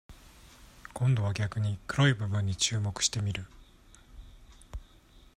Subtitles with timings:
[0.95, 3.45] 今度は逆に、黒い部分に注目してみる。